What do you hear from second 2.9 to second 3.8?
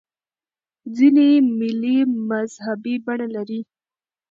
بڼه لري.